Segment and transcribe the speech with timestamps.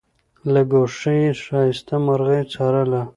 [0.53, 3.01] له ګوښې یې ښایسته مرغۍ څارله